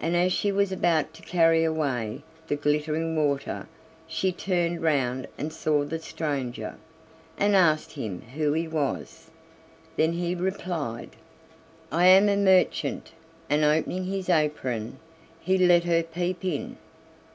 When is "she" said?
0.32-0.50, 4.06-4.32